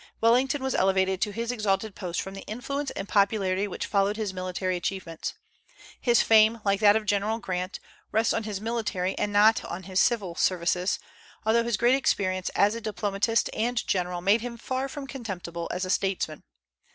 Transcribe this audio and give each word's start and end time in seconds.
Wellington 0.19 0.63
was 0.63 0.73
elevated 0.73 1.21
to 1.21 1.31
his 1.31 1.51
exalted 1.51 1.93
post 1.93 2.21
from 2.21 2.33
the 2.33 2.41
influence 2.47 2.89
and 2.89 3.07
popularity 3.07 3.67
which 3.67 3.85
followed 3.85 4.17
his 4.17 4.33
military 4.33 4.75
achievements. 4.75 5.35
His 5.99 6.23
fame, 6.23 6.59
like 6.65 6.79
that 6.79 6.95
of 6.95 7.05
General 7.05 7.37
Grant, 7.37 7.79
rests 8.11 8.33
on 8.33 8.41
his 8.41 8.59
military 8.59 9.15
and 9.19 9.31
not 9.31 9.63
on 9.63 9.83
his 9.83 9.99
civil 9.99 10.33
services, 10.33 10.97
although 11.45 11.63
his 11.63 11.77
great 11.77 11.93
experience 11.93 12.49
as 12.55 12.73
a 12.73 12.81
diplomatist 12.81 13.47
and 13.53 13.85
general 13.85 14.21
made 14.21 14.41
him 14.41 14.57
far 14.57 14.89
from 14.89 15.05
contemptible 15.05 15.67
as 15.69 15.85
a 15.85 15.91
statesman. 15.91 16.41